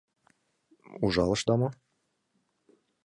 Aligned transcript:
Ужалышда 1.05 1.53
мо? 1.61 1.69